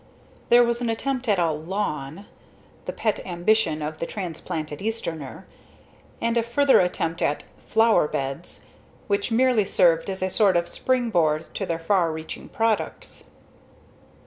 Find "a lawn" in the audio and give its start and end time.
1.37-2.25